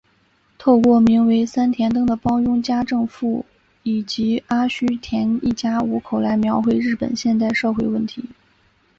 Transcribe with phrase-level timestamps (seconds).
[0.57, 3.45] 透过名为三田灯的帮佣家政妇
[3.83, 8.25] 以及阿须田一家五口来描绘日本现代社会问题。